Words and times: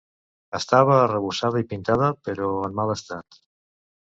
Estava 0.59 0.95
arrebossada 1.01 1.61
i 1.65 1.67
pintada, 1.73 2.09
però 2.29 2.51
en 2.71 2.77
mal 2.81 2.95
estat. 2.95 3.43